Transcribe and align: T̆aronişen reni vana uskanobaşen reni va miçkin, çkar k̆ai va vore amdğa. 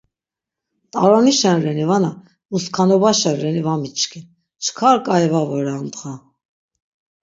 T̆aronişen 0.91 1.57
reni 1.65 1.85
vana 1.89 2.11
uskanobaşen 2.55 3.37
reni 3.43 3.61
va 3.67 3.75
miçkin, 3.81 4.25
çkar 4.63 4.97
k̆ai 5.05 5.25
va 5.31 5.41
vore 5.47 5.73
amdğa. 5.79 6.13